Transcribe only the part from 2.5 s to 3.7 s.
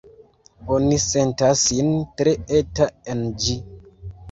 eta en ĝi.